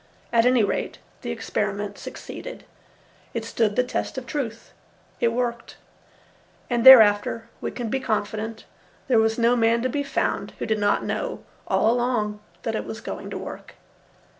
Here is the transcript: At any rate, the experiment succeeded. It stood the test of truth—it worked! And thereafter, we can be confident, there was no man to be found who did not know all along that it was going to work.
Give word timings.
At 0.33 0.47
any 0.47 0.63
rate, 0.63 0.97
the 1.21 1.29
experiment 1.29 1.95
succeeded. 1.99 2.63
It 3.35 3.45
stood 3.45 3.75
the 3.75 3.83
test 3.83 4.17
of 4.17 4.25
truth—it 4.25 5.27
worked! 5.27 5.75
And 6.71 6.83
thereafter, 6.83 7.47
we 7.61 7.69
can 7.69 7.89
be 7.89 7.99
confident, 7.99 8.65
there 9.07 9.19
was 9.19 9.37
no 9.37 9.55
man 9.55 9.83
to 9.83 9.89
be 9.89 10.01
found 10.01 10.53
who 10.57 10.65
did 10.65 10.79
not 10.79 11.05
know 11.05 11.43
all 11.67 11.93
along 11.93 12.39
that 12.63 12.73
it 12.73 12.85
was 12.85 12.99
going 12.99 13.29
to 13.29 13.37
work. 13.37 13.75